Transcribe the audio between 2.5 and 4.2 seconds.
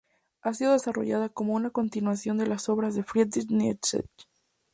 obras de Friedrich Nietzsche.